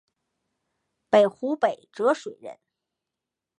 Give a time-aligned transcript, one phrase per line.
[1.29, 2.57] 湖北蕲水人。